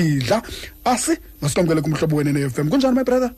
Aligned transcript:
bhidla 0.00 0.42
asi 0.84 1.18
masikwamkele 1.40 1.80
kumhlobo 1.80 2.16
wene 2.16 2.32
ne-fm 2.32 2.68
kunjani 2.68 2.94
my 2.94 3.04
brother? 3.04 3.30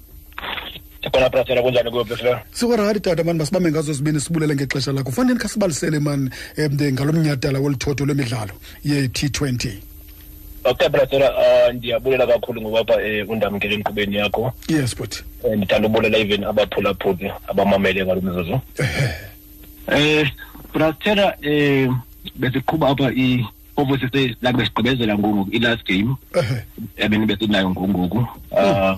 Khona 1.12 1.28
brasela 1.28 1.62
kunjani 1.62 1.90
kuyo 1.90 2.04
beflo 2.04 2.38
sikwarahathi 2.52 3.00
tata 3.00 3.24
mani 3.24 3.38
masibambe 3.38 3.70
ngazo 3.70 3.92
zibini 3.92 4.20
sibulele 4.20 4.54
ngexesha 4.54 4.92
lakho. 4.92 5.12
Fanele 5.12 5.38
khasibalisele 5.38 5.98
mani 5.98 6.30
um 6.58 6.92
ngalo 6.92 7.12
mnyadala 7.12 7.58
wolithotho 7.58 8.04
lwemidlalo 8.04 8.54
ye-t20 8.84 9.72
okay 10.64 10.88
brasela 10.88 11.30
uh, 11.30 11.74
ndiyabulela 11.74 12.26
kakhulu 12.26 12.60
ngokapha 12.62 12.94
um 12.94 13.30
undamkele 13.30 13.74
enkqubeni 13.74 14.16
yakho. 14.16 14.52
Yes 14.68 14.96
but 14.96 15.22
um 15.44 15.56
ndithanda 15.56 15.88
ubulela 15.88 16.18
even 16.18 16.44
abaphulaphuli 16.44 17.32
abamamele 17.48 18.04
ngalo 18.04 18.20
mzuzu 18.20 18.60
um 19.88 20.28
brasela 20.74 21.36
um 21.46 22.00
besiqhuba 22.36 22.88
apha 22.88 23.12
obviously 23.82 24.36
like 24.40 24.56
besigqibezela 24.56 25.18
ngoku 25.18 25.50
i-last 25.52 25.84
game. 25.84 26.14
Ehe. 26.38 26.56
Ebeni 26.96 27.26
besinayo 27.26 27.70
ngoku. 27.70 28.22
Uh, 28.50 28.94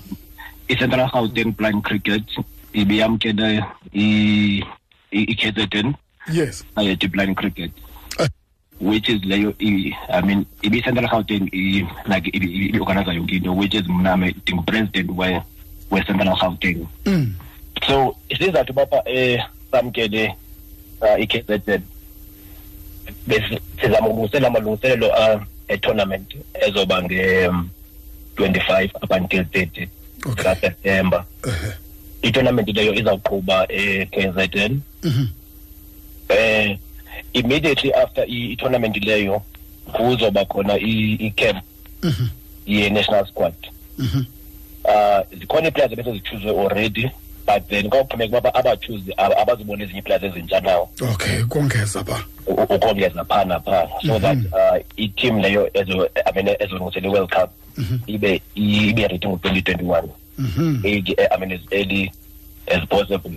i-central 0.69 1.09
gauteng 1.09 1.51
blind 1.57 1.81
cricket 1.83 2.23
ibiyamkele 2.73 3.63
i-kzn 5.11 5.93
yes. 6.31 6.63
Society 6.75 7.07
blind 7.07 7.35
cricket. 7.37 7.71
Eh. 8.19 8.27
which 8.79 9.07
is 9.09 9.21
leyo 9.23 9.53
i 9.59 9.95
i 10.11 10.21
mean 10.21 10.45
ibi-central 10.61 11.07
gauteng 11.07 11.47
like 12.11 12.27
ibi- 12.33 12.51
ibi- 12.51 12.69
ibi-organiza 12.75 13.13
yonke 13.13 13.35
into 13.39 13.53
which 13.53 13.73
is 13.73 13.87
mname 13.87 14.35
ndingu-president 14.43 15.09
we- 15.15 15.41
we-central 15.91 16.35
gauteng. 16.35 16.83
Mm. 17.05 17.33
so 17.87 18.15
isizathu 18.29 18.73
bapha 18.73 18.99
um 19.07 19.39
samkele 19.71 20.35
uh, 21.01 21.15
i-kzn 21.23 21.81
sizama 23.81 24.07
ukulungiselela 24.07 24.47
amalungiselelo 24.47 25.07
uh, 25.07 25.41
e-tournament 25.67 26.35
ezoba 26.67 27.01
nge-25 27.01 28.89
up 29.03 29.11
until 29.11 29.43
30 29.43 29.87
Okay. 30.25 30.43
kaseptemba 30.43 31.25
ehe 31.47 31.71
i-tournament 32.21 32.67
leyo 32.75 32.93
izawuqhuba 32.93 33.65
e-kzn 33.71 34.79
Mhm. 35.03 35.25
eh 36.29 36.77
immediately 37.33 37.93
after 37.93 38.23
i- 38.27 38.51
i-tournament 38.51 38.97
leyo 39.05 39.41
kuzoba 39.93 40.45
khona 40.45 40.77
i- 40.79 41.13
i-camp 41.13 41.63
Mhm. 42.03 42.27
ye-national 42.65 43.25
squad 43.27 43.53
Mhm. 43.97 44.23
uh 44.83 45.37
zikhona 45.39 45.67
ii-players 45.67 45.93
ebese 45.93 46.11
zichuzwe 46.11 46.49
already 46.51 47.09
but 47.45 47.67
then 47.69 47.89
kwawuxhomeka 47.89 48.37
uba 48.37 48.55
abachuzi 48.55 49.13
abazibona 49.17 49.83
ezinye 49.83 49.99
ii-players 49.99 50.23
ezintsha 50.23 50.59
nawo. 50.59 50.89
Okay 51.13 51.41
ukongeza 51.41 52.03
pha 52.03 52.23
ukongeza 52.47 53.25
phaa 53.25 53.45
naphaa 53.45 53.87
so 54.07 54.19
that 54.19 54.37
uh 54.37 54.77
i-team 54.97 55.39
leyo 55.39 55.69
ezolungisela 56.59 57.07
i-world 57.07 57.29
cup 57.29 57.49
ibe 58.07 58.41
ibe 58.55 59.07
ready 59.07 59.27
ngo-twenty 59.27 59.61
twenty-one. 59.61 60.07
Mhm. 60.37 60.81
I 60.85 61.37
mean, 61.39 61.51
as 61.51 61.61
early 61.71 62.11
as 62.67 62.85
possible. 62.89 63.31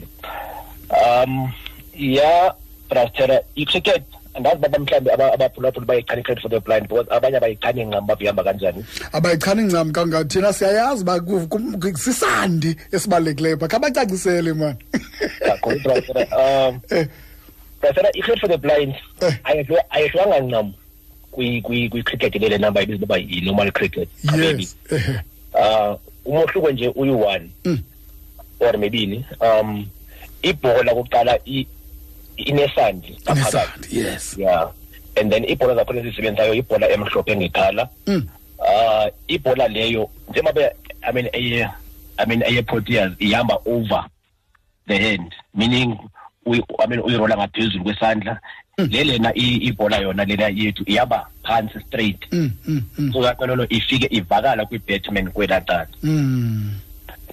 Um, 0.91 1.53
yeah, 1.95 2.53
Brastera, 2.91 3.41
i-cricket, 3.57 4.03
andazi 4.39 4.57
baba 4.63 4.79
mhlawumbi 4.79 5.11
aba- 5.11 5.33
abaphulaphuli 5.35 5.87
bayichana 5.87 6.21
i-cricket 6.21 6.43
for 6.43 6.51
the 6.51 6.61
blind 6.61 6.89
because 6.89 7.07
abanye 7.11 7.37
abayichani 7.37 7.85
ncam 7.85 8.07
bavihamba 8.07 8.45
kanjani 8.45 8.85
abayichani 9.13 9.63
ncam 9.63 9.93
kangaka 9.93 10.25
thina 10.25 10.53
siyayazi 10.53 11.03
uba 11.03 11.21
ku- 11.21 11.47
ku- 11.49 11.99
sisandi 11.99 12.77
esibalulekileyo 12.93 13.59
pha 13.59 13.69
khabacacisele 13.69 14.53
mani 14.55 14.79
kakhulu 15.45 15.79
Brastera. 15.83 16.23
Um, 16.39 16.81
Eh, 16.91 17.07
Brastera, 17.81 18.09
i-cricket 18.15 18.41
for 18.41 18.49
the 18.49 18.59
blind 18.59 18.95
Eh. 19.21 19.35
ayehlu- 19.45 19.85
ayehlwanga 19.91 20.41
ncam 20.41 20.73
kwi- 21.33 21.63
kwi- 21.63 21.89
kwi-cricket 21.89 22.35
lele 22.41 22.59
namba 22.59 22.83
ibizwa 22.83 23.05
uba 23.05 23.17
yi-normal 23.19 23.71
cricket 23.73 24.09
maybe 24.25 24.63
yes 24.63 24.77
ehe 24.91 25.21
uh 25.55 25.97
umohluko 26.25 26.71
nje 26.71 26.89
uyi-one 26.95 27.51
Mm. 27.65 27.79
or 28.61 28.79
mebini 28.79 29.25
um 29.41 29.87
ibhola 30.43 30.95
kokuqala 30.95 31.39
i- 31.47 31.67
inesandi 32.39 33.17
inesandi 33.31 33.89
yes. 33.91 34.37
Yeah. 34.39 34.71
And 35.17 35.33
then 35.33 35.45
ibhola 35.45 35.75
zakhona 35.75 36.01
ezisebenzayo 36.01 36.55
ibhola 36.55 36.89
emhlophe 36.89 37.37
ngekhala 37.37 37.89
Mm. 38.07 38.27
uh 38.59 39.07
ibhola 39.29 39.69
leyo 39.69 40.11
njengoba 40.31 40.71
i 41.03 41.13
mean 41.13 41.29
eye 41.33 41.69
i 42.19 42.27
mean 42.27 42.43
eye 42.43 42.63
proteas 42.63 43.13
ihamba 43.19 43.59
over 43.67 44.05
the 44.89 44.99
hand 44.99 45.33
meaning 45.55 45.97
uyi- 46.47 46.65
i 46.79 46.87
mean 46.87 47.01
uyirola 47.01 47.37
ngaphezulu 47.37 47.85
kwesandla. 47.85 48.41
Le 48.79 49.05
lena 49.05 49.33
ibhola 49.35 49.97
yona 49.99 50.25
lena 50.25 50.49
yethu 50.49 50.83
ihamba 50.87 51.27
phansi 51.43 51.81
straight. 51.87 52.33
Mm, 52.33 52.51
mm, 52.67 52.83
mm, 52.99 53.13
so 53.13 53.21
kanqolono 53.23 53.67
ifike 53.69 54.07
ivakala 54.11 54.67
kwi-batman 54.67 55.31
kwelatata 55.31 55.89
mm. 56.03 56.71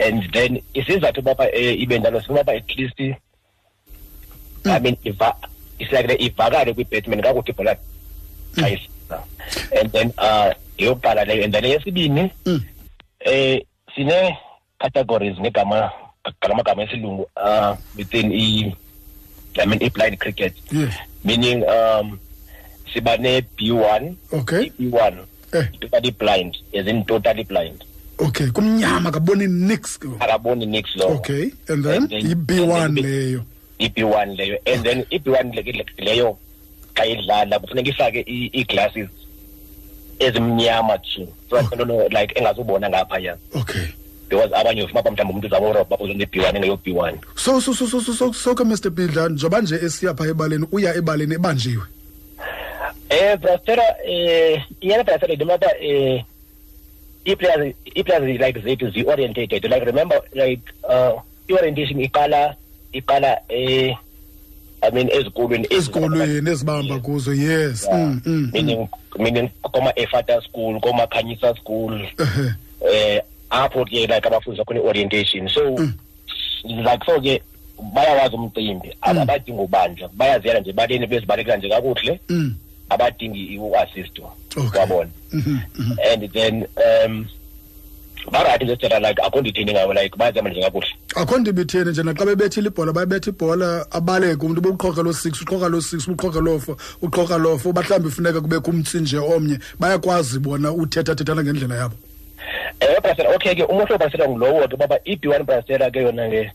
and 0.06 0.32
then 0.34 0.62
isizathu 0.74 1.22
bapha 1.22 1.52
eh, 1.56 1.80
ibe 1.82 2.00
njalo 2.00 2.22
sinobapha 2.22 2.52
at 2.58 2.78
least 2.78 3.00
i 4.66 4.80
mean 4.80 4.98
iva 5.04 5.36
isilakele 5.80 6.16
ivakale 6.20 6.74
kwi-batman 6.74 7.22
kakuthi 7.22 7.52
ibhola 7.52 7.76
xa 8.56 8.70
isiza 8.70 9.18
and 9.82 9.92
then 9.92 10.12
uh 10.18 10.50
eyokuqala 10.78 11.26
leyo 11.26 11.44
and 11.44 11.54
then 11.54 11.66
eyesibini 11.66 12.32
Mm. 12.46 12.62
eh 13.20 13.62
sine 13.96 14.38
categories 14.80 15.38
ngegama 15.40 15.92
ngalamagama 16.40 16.84
esilungu 16.84 17.28
uh 17.36 17.76
within 17.98 18.32
i 18.32 18.74
i 19.62 19.66
mean 19.66 19.80
i-blind 19.84 20.18
cricket. 20.18 20.54
Yes 20.72 20.94
meaning 21.24 21.64
um 21.64 22.20
siba 22.94 23.18
ne-b1 23.18 24.14
okay. 24.32 24.62
i-b1 24.68 25.14
Eh. 25.56 25.66
totally 25.80 26.12
blind 26.12 26.58
as 26.76 26.88
in 26.88 27.06
totally 27.06 27.44
blind. 27.44 27.84
Okay 28.20 28.48
kumnyama 28.52 29.12
kaboni 29.12 29.48
nix 29.48 30.00
akaboni 30.20 30.66
nix 30.66 30.96
lo 30.96 31.08
okay 31.08 31.52
and 31.70 31.84
then 31.86 32.04
And 32.04 32.10
then- 32.12 32.32
i-b1 32.32 32.86
and 32.86 32.98
then- 32.98 33.06
leyo. 33.06 33.42
I-b1 33.80 34.36
leyo 34.36 34.58
and 34.66 34.84
then 34.84 35.06
i-b1 35.12 35.56
le- 35.56 35.72
le- 35.72 35.86
leyo 36.06 36.38
xa 36.96 37.06
idlala 37.06 37.60
kufuneka 37.60 37.90
ifake 37.90 38.20
i- 38.28 38.52
ii-glasses 38.60 39.10
ezimnyama 40.20 40.98
nje 40.98 41.28
so 41.50 41.62
that 41.62 41.76
nto 41.80 42.08
like 42.10 42.40
engazubona 42.40 42.90
ngaphaya. 42.90 43.38
Okay. 43.56 43.86
Because 44.30 44.54
abanye 44.56 44.84
ufuna 44.84 45.02
uba 45.02 45.12
mhlawumbi 45.12 45.34
umntu 45.34 45.48
uzaba 45.48 45.68
urobha 45.70 45.98
uze 46.00 46.14
ne-b1 46.14 46.56
engeyo-b1 46.56 47.18
so 47.36 47.62
so 47.62 47.74
so 47.74 47.88
so 47.88 48.02
so 48.02 48.14
so 48.14 48.34
so 48.34 48.56
ke 48.56 48.64
Mr 48.64 48.90
Bidla 48.90 49.30
njoba 49.30 49.62
nje 49.62 49.76
esiya 49.76 50.14
pha 50.16 50.28
ebaleni 50.28 50.68
uya 50.72 50.96
ebaleni 50.96 51.36
ebanjiwe? 51.36 51.84
Eh 53.10 53.38
brastera 53.40 53.84
eh 54.06 54.62
iyana 54.82 55.04
brastera 55.04 55.34
into 55.34 55.46
yoba 55.46 55.68
eh 55.82 56.24
ii-players 57.28 57.76
ii-players 57.98 58.40
like 58.42 58.60
zethu 58.60 58.90
zi-orientated 58.90 59.64
like 59.66 59.86
remember 59.86 60.22
like 60.34 60.62
uh 60.90 61.22
i-orientation 61.50 62.02
iqala 62.02 62.56
iqala 62.98 63.40
eh 63.50 63.96
i 64.82 64.92
mean 64.94 65.10
ezikolweni 65.12 65.68
ezikolweni 65.70 66.50
ezibamba 66.50 67.00
kuzo 67.00 67.34
yes 67.34 67.84
Yeah. 67.88 68.00
mm, 68.00 68.22
mm, 68.26 68.34
mm. 68.34 68.50
meaning 68.54 68.88
meaning 69.20 69.50
koma-efata 69.62 70.42
school 70.42 70.80
koma-khanyisa 70.80 71.56
school 71.56 71.94
Ehe. 72.02 72.54
eh 72.92 73.22
apho 73.50 73.86
ke 73.86 74.08
like 74.08 74.28
abafundi 74.28 74.58
bakhona 74.60 74.80
i-orientation 74.80 75.48
so 75.50 75.62
like 76.64 77.06
so 77.06 77.22
ke 77.22 77.42
bayawazi 77.94 78.36
umcimbi 78.36 78.96
abadingi 79.02 79.60
ubanjwa 79.62 80.10
bayaziyela 80.14 80.60
nje 80.60 80.74
baleni 80.74 81.08
bezibalekela 81.08 81.58
nje 81.58 81.70
kakuhle 81.70 82.20
Mm. 82.30 82.56
abadingi 82.90 83.60
u-assistwa 83.60 84.32
Okay. 84.58 84.80
wabona 84.80 85.10
Mhm, 85.34 85.60
mhm. 85.80 85.98
and 86.14 86.32
then 86.32 86.68
um 87.06 87.26
barayithi 88.32 88.66
nje 88.66 88.74
sithetha 88.76 89.00
like 89.00 89.22
akho 89.22 89.42
ndithini 89.42 89.72
ngayo 89.72 89.94
like 89.94 90.18
bayazihamba 90.18 90.52
nje 90.52 90.62
kakuhle. 90.62 90.88
Akho 91.16 91.38
nto 91.38 91.50
ibitheni 91.50 91.92
nje 91.92 92.04
naxa 92.04 92.26
bebethile 92.26 92.68
ibhola 92.68 92.94
bayibetha 92.94 93.30
ibhola 93.30 93.86
abaleke 93.92 94.46
umntu 94.46 94.60
ubuqhoka 94.60 95.04
lo 95.04 95.14
six 95.14 95.42
uqhoka 95.42 95.70
lo 95.70 95.82
six 95.82 96.08
ubuqhoka 96.08 96.42
lo 96.42 96.60
four 96.60 96.76
uqhoka 97.02 97.38
lo 97.38 97.58
four 97.58 97.74
mhlawumbi 97.74 98.10
funeka 98.10 98.42
kubekho 98.42 98.72
umtsinje 98.72 99.18
omnye 99.18 99.60
bayakwazi 99.80 100.40
bona 100.40 100.72
uthethathethana 100.72 101.44
ngendlela 101.44 101.76
yabo. 101.76 101.96
Ewe 102.80 103.00
brasela 103.02 103.36
okay 103.36 103.56
ke 103.56 103.64
umuhlo 103.64 103.98
brasela 103.98 104.28
ngulowo 104.28 104.68
ke 104.68 104.78
baba 104.78 105.00
i-b 105.06 105.28
one 105.28 105.44
brasela 105.44 105.92
ke 105.92 106.00
yona 106.00 106.30
ke 106.30 106.52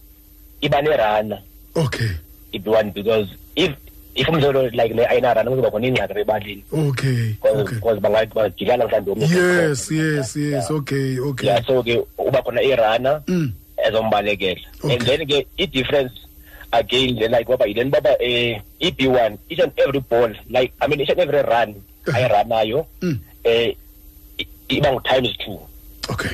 iba 0.61 0.83
nerana 0.83 1.39
okay. 1.75 2.11
I-b 2.53 2.69
one 2.69 2.91
because 2.91 3.29
if 3.57 3.73
like 4.17 4.95
le 4.95 5.07
ayinarana 5.07 5.51
kuzoba 5.51 5.71
khona 5.71 5.87
ebalini 6.21 6.65
okay 6.73 7.35
okay. 7.43 7.75
because 7.75 8.01
bangathi 8.01 8.35
bajikana 8.35 8.87
mhlawumbi 8.87 9.11
omnye 9.11 9.37
yes 9.37 9.91
yes 9.91 10.37
yes. 10.37 10.71
Okay 10.71 11.19
okay. 11.19 11.47
Yeah 11.47 11.63
so 11.67 11.83
ke 11.83 11.99
uba 12.19 12.43
khona 12.43 12.61
irana 12.63 13.23
Mm. 13.27 13.53
ezombalekela. 13.87 14.61
And 14.85 15.01
then 15.03 15.27
ke 15.27 15.47
i-difference 15.59 16.13
again 16.73 17.17
le 17.17 17.29
like 17.29 17.47
baba 17.49 17.65
yileni 17.67 17.91
baba 17.91 18.17
eh 18.21 18.61
i-b 18.81 19.09
one 19.09 19.39
each 19.49 19.59
and 19.61 19.73
every 19.79 20.01
ball 20.01 20.33
like 20.51 20.73
i 20.81 20.87
mean 20.87 21.01
each 21.01 21.09
and 21.11 21.21
every 21.21 21.43
run 21.43 21.75
ayiranayo 22.13 22.87
Mm. 23.03 23.19
eh 23.45 23.75
iba 24.69 24.89
ngu-times 24.93 25.37
two. 25.39 25.59
Okay. 26.11 26.31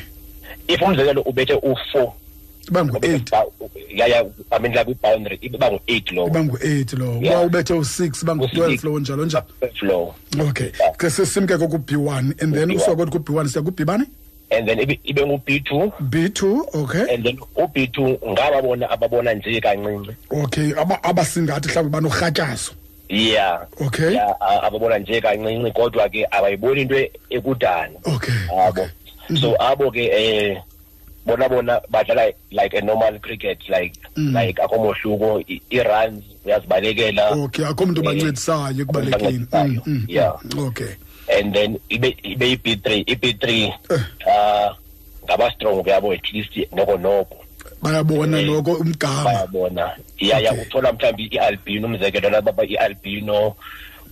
If 0.69 0.81
umzekelo 0.81 1.23
ubethe 1.23 1.55
u-four 1.55 2.12
iba 2.69 2.84
ngu-eight 2.84 3.31
yaya 3.94 4.25
i 4.53 4.59
mean 4.59 4.73
like 4.73 4.88
i-boundary 4.91 5.38
iba 5.43 5.71
ngu-eight 5.71 6.12
low. 6.12 6.27
Iba 6.29 6.41
ngu-8 6.44 6.99
lo 6.99 7.19
Yeah. 7.23 7.41
uba 7.41 7.47
ubethe 7.47 7.75
u-6 7.75 8.23
iba 8.23 8.35
ngu-12 8.35 8.67
U-six. 8.67 8.85
lo 8.85 8.99
njalo 9.00 9.25
njalo. 9.27 9.44
Flow 9.75 10.15
okay. 10.49 10.71
Ke 10.99 11.11
sesimke 11.11 11.59
ko 11.59 11.69
ku-b1 11.69 12.43
and 12.43 12.55
then 12.55 12.69
B1. 12.69 12.75
kusuka 12.75 12.97
kothi 12.97 13.11
ku-b1 13.12 13.49
siya 13.49 13.62
ku-b 13.65 13.85
bani 13.85 14.05
and 14.50 14.69
then 14.69 14.79
ibe 14.79 15.00
ibe 15.05 15.23
ngu-b 15.27 15.61
two. 15.67 15.93
B2 16.00 16.41
okay. 16.75 17.15
And 17.15 17.25
then 17.25 17.38
u-b 17.59 17.87
two 17.88 18.19
ngababona 18.23 18.91
ababona 18.91 19.35
nje 19.35 19.61
kancinci. 19.61 20.11
Okay 20.31 20.73
aba- 20.75 21.03
abasingathi 21.03 21.69
mhlawumbi 21.69 21.93
banorhatyazo 21.93 22.73
yeah. 23.09 23.67
Okay. 23.81 24.12
yeah 24.15 24.35
a- 24.41 24.62
ababona 24.67 24.99
nje 24.99 25.21
kancinci 25.21 25.73
kodwa 25.73 26.09
ke 26.09 26.27
abayiboni 26.31 26.83
into 26.83 26.94
ekudala. 27.31 27.91
Okay 28.05 28.35
abo 28.50 28.69
okay. 28.83 29.37
so 29.41 29.56
abo 29.62 29.91
ke 29.91 30.06
eh 30.11 30.59
bona 31.26 31.49
bona 31.49 31.81
badlala 31.90 32.32
like 32.50 32.75
a 32.78 32.81
normal 32.81 33.19
cricket 33.19 33.58
like 33.69 33.93
Mm. 34.17 34.32
like 34.32 34.62
akho 34.62 34.76
mohluko 34.78 35.43
i-runs 35.70 36.25
uyazibalekela 36.44 37.31
okay 37.31 37.64
akho 37.67 37.87
mntu 37.87 38.00
Eh, 38.00 38.06
bancedisayo 38.06 38.82
ekubalekeni 38.82 39.23
bancedisayo, 39.23 39.82
Mm, 39.87 39.93
mm, 39.94 40.05
yeah. 40.08 40.32
mm. 40.44 40.58
okay 40.67 40.93
and 41.38 41.55
then 41.55 41.78
ibe 41.88 42.17
ibe 42.23 42.46
i-b 42.52 42.76
three 42.76 43.05
i-b 43.06 43.32
three 43.32 43.64
Eh. 43.90 44.02
ah 44.31 44.70
ngaba-strong 45.26 45.82
ke 45.82 45.90
yabo 45.90 46.12
at 46.12 46.32
least 46.32 46.55
noko 46.73 46.96
noko 46.96 47.37
bayabona 47.82 48.38
Eh, 48.40 48.46
noko 48.46 48.73
umgama 48.73 49.25
bayabona 49.25 49.90
Okay. 50.17 50.62
uthola 50.62 50.93
mhlawumbi 50.93 51.25
i-albino 51.34 51.87
umzekelo 51.88 52.31
nababa 52.31 52.64
i-albino 52.64 53.55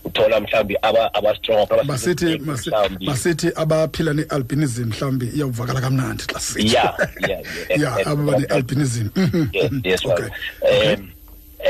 uthola 0.05 0.41
mhlawumbi 0.41 0.77
aba- 0.83 1.11
aba-strong 1.15 1.63
aba- 1.71 1.85
basithi 1.85 2.39
masi- 2.39 2.71
mhlawumbi. 2.71 3.07
basithi 3.07 3.49
abaphila 3.57 4.13
ne-albinism 4.15 4.85
mhlawumbi 4.89 5.27
iyawuvakala 5.37 5.81
kamnandi 5.81 6.25
xa 6.33 6.41
sithi 6.41 6.73
Yeah, 6.75 6.97
yeah, 7.29 7.41
yeah. 7.69 7.81
yeah 7.81 7.97
And- 7.99 8.07
aba 8.09 8.23
bane-albinism 8.33 9.07
Mhm, 9.17 9.49
yes 9.53 9.71
mhm. 9.73 9.81
yes 9.85 10.05
okay 10.07 10.29
well 10.63 10.95
um 10.97 11.11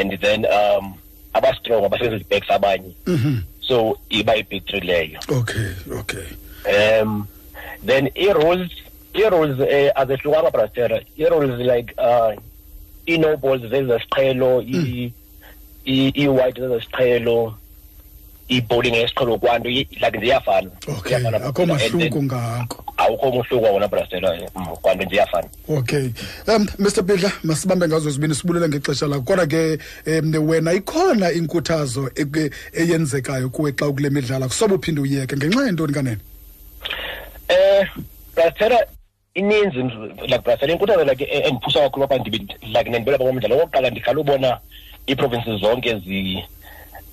and 0.00 0.10
then 0.20 0.46
um 0.46 0.94
aba-strong 1.32 1.84
abasebenzisa 1.84 2.24
i-backs 2.26 2.50
abanye 2.50 2.92
Mhm. 3.06 3.42
so 3.60 3.98
iba 4.10 4.36
i-big 4.36 4.62
leyo 4.82 5.18
okay 5.28 5.70
okay 6.00 6.26
um 6.74 7.26
then 7.86 8.10
i-rules 8.14 8.70
i-rules 9.14 9.60
eh 9.60 9.90
azehlukanga 9.94 10.50
brastera 10.50 11.00
i-rules 11.16 11.60
like 11.60 11.94
uh 11.98 12.32
i-no 13.06 13.36
balls 13.36 13.62
zezesiqhelo 13.62 14.62
i- 14.62 15.12
i- 15.84 16.12
i-white 16.14 16.60
zezesiqhelo 16.60 17.54
i-bowling 18.48 18.94
yesiqhelo 18.94 19.38
kwanto 19.38 19.68
like 19.68 20.18
ziyafana. 20.20 20.70
Okay 20.88 21.16
akho 21.16 21.66
mahluko 21.66 22.22
ngako. 22.22 22.84
awukho 22.96 23.28
umhluko 23.28 23.66
wona 23.66 23.88
brasela 23.88 24.38
kwanto 24.82 25.04
nje 25.04 25.14
iyafana 25.14 25.48
okay. 25.68 26.10
Um 26.48 26.66
mr 26.78 27.02
bidla 27.02 27.32
masibambe 27.42 27.88
ngazo 27.88 28.10
zibini 28.10 28.34
sibulele 28.34 28.68
ngexesha 28.68 29.06
lakho. 29.06 29.22
Kodwa 29.22 29.46
ke 29.46 29.78
um 30.06 30.48
wena 30.48 30.72
ikhona 30.72 31.32
inkuthazo 31.32 32.10
eyenzekayo 32.72 33.48
kuwe 33.48 33.72
xa 33.72 33.88
ukule 33.88 34.10
midlala 34.10 34.48
kusobe 34.48 34.74
uphinde 34.74 35.00
uyeke 35.00 35.36
ngenxa 35.36 35.66
yentoni 35.66 35.92
kanene? 35.92 36.18
Eh 37.48 37.86
brasela 38.34 38.86
ininzi 39.34 39.82
like 40.28 40.38
brasela 40.38 40.72
inkuthazo 40.72 41.04
like 41.04 41.24
e- 41.24 41.48
endiphusa 41.48 41.80
kakhulu 41.80 42.04
apha 42.04 42.18
ndibe 42.18 42.38
like 42.62 42.90
nendibela 42.90 43.18
bomdlalo 43.18 43.56
okokuqala 43.56 43.90
ndihlala 43.90 44.20
ubona 44.20 44.58
ii-provinces 45.08 45.60
zonke 45.60 46.00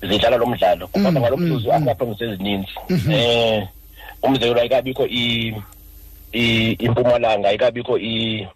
zidlala 0.02 0.36
lo 0.36 0.46
mdlalo. 0.46 0.88
Mm, 0.94 1.02
ngoba 1.02 1.20
ngalo 1.20 1.36
mm, 1.36 1.44
mzuzu 1.44 1.72
ama-provinces 1.72 2.30
ezininzi 2.32 2.74
eh 3.12 3.68
umzekelo 4.22 4.60
ayikabikho 4.60 5.06
i 5.06 5.54
impumalanga 6.78 7.48
ayikabikho 7.48 7.98
i 7.98 8.46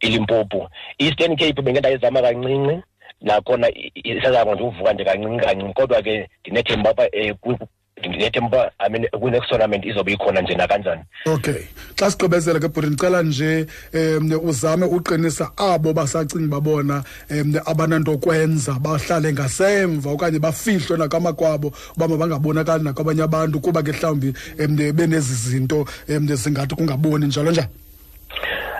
ilimpopo. 0.00 0.70
I-eastern 0.98 1.36
cape 1.36 1.62
bengendayizama 1.62 2.22
kancinci 2.22 2.82
nakhona 3.20 3.68
isazama 3.94 4.54
nje 4.54 4.62
uvuka 4.62 4.92
nje 4.92 5.04
kancinci 5.04 5.44
kancinci. 5.44 5.74
Kodwa 5.74 6.02
ke 6.02 6.28
ndinethemba 6.40 6.90
apha 6.90 7.08
um 7.42 7.56
ndinethemba 7.98 8.70
i 8.78 8.90
mean 8.90 9.06
kwi-next 9.10 9.48
tournament 9.48 9.84
izobe 9.84 10.12
ikhona 10.12 10.40
nje 10.40 10.54
nakanjani? 10.54 11.02
Okay. 11.26 11.62
Xa 11.96 12.10
sigqibezela 12.10 12.60
ke 12.60 12.68
bhuti 12.68 12.86
ndicela 12.86 13.22
nje 13.22 13.66
um 13.94 14.48
uzame 14.48 14.86
uqinisa 14.86 15.50
abo 15.56 15.92
basacinga 15.92 16.48
babona 16.48 17.04
um 17.30 17.54
abananto 17.66 18.18
kwenza 18.18 18.72
bahlale 18.72 19.32
ngasemva 19.32 20.10
okanye 20.10 20.38
bafihlwe 20.38 20.98
nakamakwabo 20.98 21.72
uba 21.96 22.08
mabangabonakali 22.08 22.84
nakwabanye 22.84 23.22
abantu 23.22 23.60
kuba 23.60 23.82
ke 23.82 23.92
mhlawumbi 23.92 24.34
um 24.58 24.76
benezi 24.76 25.34
zinto 25.34 25.86
um 26.08 26.36
zingathi 26.36 26.74
kungaboni 26.74 27.26
njalo 27.26 27.50
njalo. 27.50 27.68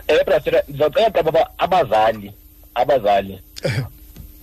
Eh 0.09 0.25
brasera 0.27 0.63
ndizocela 0.69 1.23
baba 1.23 1.51
abazali 1.59 2.33
abazali 2.75 3.41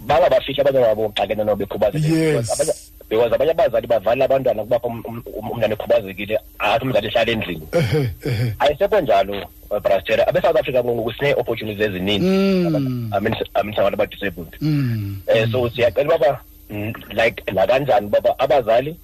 bangabafihli 0.06 0.62
abantwana 0.62 0.88
babo 0.88 1.14
xa 1.18 1.28
ke 1.28 1.36
nabo 1.36 1.56
bekhubazekile. 1.56 2.36
Yes. 2.36 2.85
Because 3.10 3.32
abanye- 3.36 3.54
because 3.54 3.70
abanye 3.70 3.86
abazali 3.86 3.88
bavala 3.88 4.26
abantwana 4.26 4.64
kuba 4.64 4.80
um- 4.84 5.04
um- 5.08 5.24
um- 5.38 5.52
umntana 5.52 5.74
ekhubazekile 5.76 6.40
athi 6.60 6.86
umzali 6.86 7.08
ehlala 7.08 7.32
endlini. 7.32 7.68
Ehe 7.72 8.10
ehe. 8.26 8.54
Ayisekho 8.60 9.02
njalo 9.02 9.46
brastera 9.84 10.28
abe-south 10.28 10.60
africa 10.60 10.84
ngoku 10.84 11.14
sine-opportunities 11.14 11.82
ezininzi 11.88 12.28
Mm. 12.28 13.14
I 13.14 13.20
mean 13.20 13.36
I 13.56 13.64
mean 13.64 13.76
sabantu 13.76 13.94
aba-disabled 13.96 14.52
Mm. 14.62 15.18
um 15.28 15.52
so 15.52 15.70
siyacela 15.70 16.10
baba 16.18 16.42
mm, 16.70 16.94
like 17.14 17.44
nakanjani 17.54 18.08
baba? 18.10 18.40
Abazali 18.40 18.96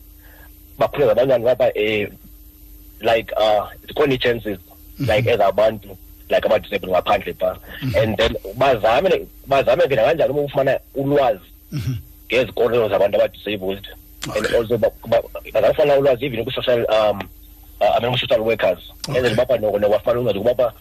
bakhuleza 0.79 1.11
abantwana 1.11 1.45
baba 1.45 1.65
um 1.75 2.07
like 3.01 3.33
uh 3.37 3.65
zikhona 3.87 4.13
ii-chances 4.13 4.57
like 4.99 5.29
ezabantu 5.29 5.97
like 6.29 6.45
aba-disabled 6.47 6.89
ngaphandle 6.91 7.33
pha. 7.33 7.57
And 8.01 8.17
then 8.17 8.33
bazame 8.57 9.27
bazame 9.47 9.87
ke 9.87 9.95
nakanjani 9.95 10.31
uma 10.31 10.41
ufumana 10.41 10.79
ulwazi? 10.95 11.45
Ngezikolo 12.33 12.89
zabantu 12.89 13.17
aba-disabled 13.17 13.87
and 14.35 14.45
Okay. 14.45 14.57
also 14.57 14.77
ba- 14.77 14.91
ba- 15.07 15.23
bazame 15.53 15.69
ufumana 15.69 15.95
ulwazi 15.99 16.25
even 16.25 16.43
kwi-social 16.45 16.79
um 16.89 17.19
uh, 17.81 17.95
I 17.97 17.99
mean 18.01 18.11
kwi-social 18.11 18.41
workers 18.41 18.79
Okay. 19.07 19.17
enzele 19.17 19.35
bapha 19.35 19.57
noko 19.57 19.79
nokwafumana 19.79 20.19
uncedo 20.19 20.39
kubapha 20.41 20.73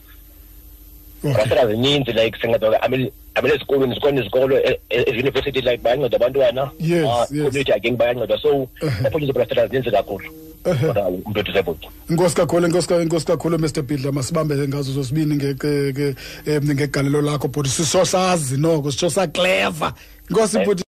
okay 1.24 1.34
rasela 1.34 1.66
zininzi 1.66 2.12
like 2.12 2.38
sinceda 2.40 2.82
I 2.82 2.88
mean 2.88 3.10
I 3.36 3.42
mean 3.42 3.54
ezikolweni 3.54 3.94
zikhona 3.94 4.20
izikolo 4.20 4.58
e- 4.58 4.80
e- 4.90 5.02
e-university 5.10 5.60
like 5.60 5.78
bayanceda 5.82 6.16
abantwana 6.16 6.70
Yes, 6.78 7.06
Ah, 7.08 7.20
yes. 7.30 7.44
community 7.44 7.72
again 7.72 7.96
bayanceda 7.96 8.38
so 8.38 8.48
Uh-huh. 8.48 8.88
opportunity 9.06 9.32
brastera 9.32 9.66
zininzi 9.66 9.90
kakhulu 9.90 10.24
Uh-huh. 10.64 10.86
kodwa 10.86 11.08
umntu 11.08 11.42
disabled 11.42 11.76
inkosi 12.10 12.36
kakhulu 12.36 12.66
inkosi 12.66 12.88
ka- 12.88 13.02
inkosi 13.02 13.26
kakhulu 13.26 13.58
mr 13.58 13.82
bidla 13.82 14.12
masibambe 14.12 14.54
ngazo 14.68 14.92
zozibini 14.92 15.34
nge- 15.34 15.54
ke- 15.54 15.92
ke- 15.92 16.14
em, 16.52 16.64
ngegalelo 16.64 17.22
lakho 17.22 17.48
bhuti 17.48 17.70
siso 17.70 18.04
sazi 18.04 18.56
noko 18.56 18.90
sitsho 18.92 19.10
sakleva 19.10 19.92
inkosi 20.30 20.58
bhuti 20.58 20.78